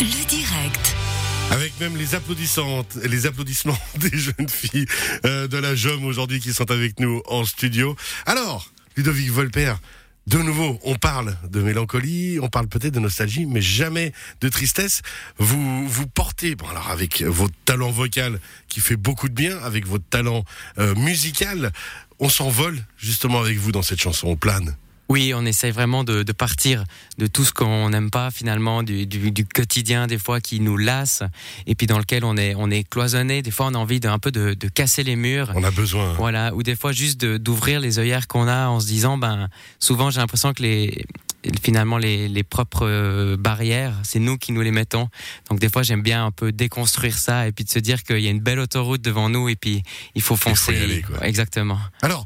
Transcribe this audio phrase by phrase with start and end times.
[0.00, 0.96] Le direct.
[1.52, 4.86] Avec même les applaudissements, les applaudissements des jeunes filles
[5.24, 7.94] euh, de la JOM aujourd'hui qui sont avec nous en studio.
[8.26, 9.74] Alors, Ludovic Volper,
[10.26, 15.02] de nouveau, on parle de mélancolie, on parle peut-être de nostalgie, mais jamais de tristesse.
[15.38, 19.86] Vous vous portez, bon alors avec votre talent vocal qui fait beaucoup de bien, avec
[19.86, 20.44] votre talent
[20.78, 21.72] euh, musical,
[22.18, 24.76] on s'envole justement avec vous dans cette chanson, on plane.
[25.08, 26.84] Oui, on essaye vraiment de, de partir
[27.18, 30.76] de tout ce qu'on n'aime pas finalement, du, du, du, quotidien des fois qui nous
[30.76, 31.22] lasse,
[31.66, 33.42] et puis dans lequel on est, on est cloisonné.
[33.42, 35.52] Des fois, on a envie d'un peu de, de, casser les murs.
[35.54, 36.14] On a besoin.
[36.14, 39.48] Voilà, ou des fois juste d'ouvrir les œillères qu'on a en se disant, ben,
[39.78, 41.04] souvent j'ai l'impression que les,
[41.62, 45.08] finalement les, les propres euh, barrières, c'est nous qui nous les mettons.
[45.50, 48.20] Donc des fois j'aime bien un peu déconstruire ça et puis de se dire qu'il
[48.20, 49.82] y a une belle autoroute devant nous et puis
[50.14, 50.72] il faut foncer.
[50.72, 51.26] Il faut y aller, quoi.
[51.26, 51.78] Exactement.
[52.02, 52.24] Alors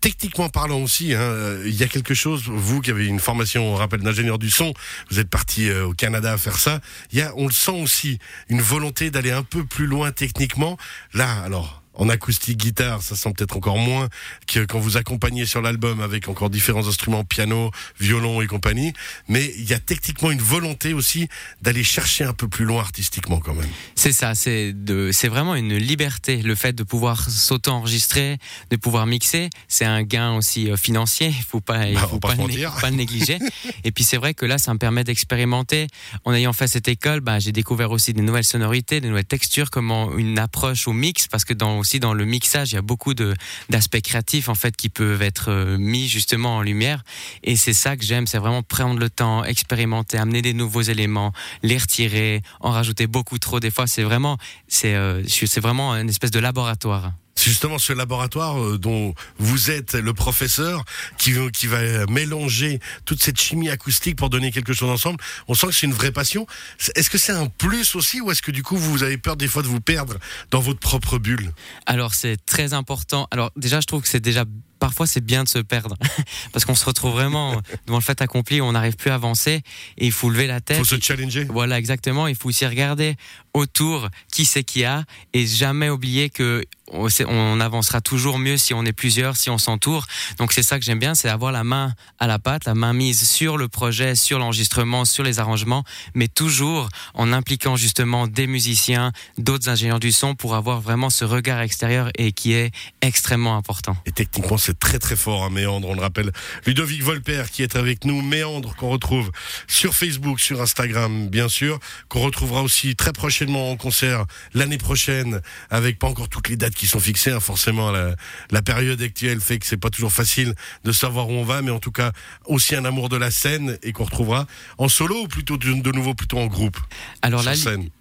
[0.00, 2.44] techniquement parlant aussi, hein, il y a quelque chose.
[2.46, 4.72] Vous qui avez une formation, on rappelle d'ingénieur du son,
[5.10, 6.80] vous êtes parti euh, au Canada à faire ça.
[7.12, 10.76] Il y a, on le sent aussi, une volonté d'aller un peu plus loin techniquement.
[11.12, 14.08] Là, alors en acoustique guitare, ça sent peut-être encore moins
[14.46, 18.92] que quand vous accompagnez sur l'album avec encore différents instruments, piano, violon et compagnie.
[19.28, 21.28] Mais il y a techniquement une volonté aussi
[21.62, 23.68] d'aller chercher un peu plus loin artistiquement quand même.
[23.94, 26.42] C'est ça, c'est de, c'est vraiment une liberté.
[26.42, 28.38] Le fait de pouvoir s'auto-enregistrer,
[28.70, 31.28] de pouvoir mixer, c'est un gain aussi euh, financier.
[31.28, 33.38] Il faut pas, il Bah, faut pas, pas le négliger.
[33.84, 35.86] et puis c'est vrai que là, ça me permet d'expérimenter.
[36.24, 39.70] En ayant fait cette école, bah, j'ai découvert aussi des nouvelles sonorités, des nouvelles textures,
[39.70, 42.82] comment une approche au mix, parce que dans aussi dans le mixage, il y a
[42.82, 47.04] beaucoup d'aspects créatifs en fait qui peuvent être euh, mis justement en lumière.
[47.44, 51.32] Et c'est ça que j'aime, c'est vraiment prendre le temps, expérimenter, amener des nouveaux éléments,
[51.62, 53.60] les retirer, en rajouter beaucoup trop.
[53.60, 57.12] Des fois, c'est vraiment, c'est euh, c'est vraiment une espèce de laboratoire.
[57.36, 60.84] C'est justement ce laboratoire euh, dont vous êtes le professeur
[61.18, 65.18] qui, va- mélanger toute cette chimie acoustique pour donner quelque chose ensemble.
[65.46, 66.46] On sent que c'est une vraie passion.
[66.94, 69.48] Est-ce que c'est un plus aussi ou est-ce que du coup vous avez peur des
[69.48, 70.14] fois de vous perdre
[70.50, 71.52] dans votre propre bulle?
[71.84, 73.28] Alors c'est très important.
[73.30, 74.44] Alors déjà, je trouve que c'est déjà
[74.86, 75.96] parfois c'est bien de se perdre
[76.52, 79.64] parce qu'on se retrouve vraiment devant le fait accompli, on n'arrive plus à avancer
[79.98, 80.78] et il faut lever la tête.
[80.78, 82.28] Faut se challenger Voilà, exactement.
[82.28, 83.16] Il faut aussi regarder
[83.52, 85.02] autour qui c'est qui a
[85.32, 90.06] et jamais oublier que on avancera toujours mieux si on est plusieurs, si on s'entoure.
[90.38, 92.92] Donc c'est ça que j'aime bien, c'est avoir la main à la pâte, la main
[92.92, 98.46] mise sur le projet, sur l'enregistrement, sur les arrangements, mais toujours en impliquant justement des
[98.46, 102.70] musiciens, d'autres ingénieurs du son pour avoir vraiment ce regard extérieur et qui est
[103.00, 103.96] extrêmement important.
[104.06, 106.30] Et techniquement, c'est très très fort, un Méandre, on le rappelle.
[106.66, 109.30] Ludovic Volper qui est avec nous, Méandre qu'on retrouve
[109.66, 111.78] sur Facebook, sur Instagram, bien sûr,
[112.08, 116.74] qu'on retrouvera aussi très prochainement en concert l'année prochaine, avec pas encore toutes les dates
[116.74, 118.14] qui sont fixées, hein, forcément la,
[118.50, 120.54] la période actuelle fait que c'est pas toujours facile
[120.84, 122.12] de savoir où on va, mais en tout cas
[122.46, 124.46] aussi un amour de la scène et qu'on retrouvera
[124.78, 126.78] en solo ou plutôt de, de nouveau plutôt en groupe.
[127.22, 127.54] Alors là,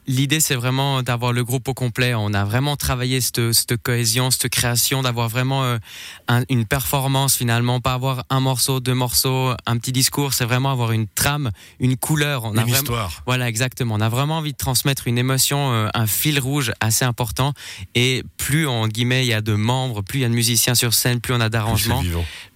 [0.08, 2.14] l'idée c'est vraiment d'avoir le groupe au complet.
[2.16, 5.78] On a vraiment travaillé cette, cette cohésion, cette création, d'avoir vraiment euh,
[6.28, 10.34] un- une performance finalement, pas avoir un morceau, deux morceaux, un petit discours.
[10.34, 11.52] C'est vraiment avoir une trame,
[11.82, 12.46] une couleur.
[12.46, 13.24] On a Une vraiment, histoire.
[13.26, 13.96] voilà, exactement.
[13.96, 17.54] On a vraiment envie de transmettre une émotion, euh, un fil rouge assez important.
[17.96, 20.76] Et plus en guillemets il y a de membres, plus il y a de musiciens
[20.76, 22.04] sur scène, plus on a d'arrangements,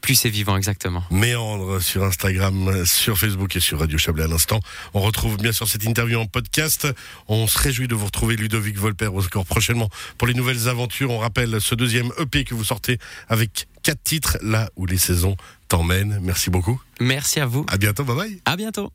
[0.01, 1.03] plus c'est vivant, exactement.
[1.11, 4.59] Méandre sur Instagram, sur Facebook et sur Radio Chablais à l'instant.
[4.93, 6.87] On retrouve bien sûr cette interview en podcast.
[7.27, 11.11] On se réjouit de vous retrouver Ludovic Volper encore prochainement pour les nouvelles aventures.
[11.11, 15.35] On rappelle ce deuxième EP que vous sortez avec quatre titres, là où les saisons
[15.67, 16.19] t'emmènent.
[16.21, 16.79] Merci beaucoup.
[16.99, 17.65] Merci à vous.
[17.69, 18.03] À bientôt.
[18.03, 18.41] Bye bye.
[18.45, 18.91] À bientôt.